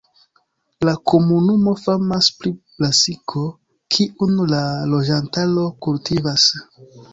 [0.87, 3.45] La komunumo famas pri brasiko,
[3.97, 6.51] kiun la loĝantaro kultivas.